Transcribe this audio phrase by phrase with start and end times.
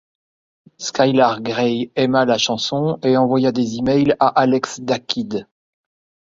[0.79, 5.45] Skylar Grey aima la chanson et envoya des e-mails à Alex da Kid.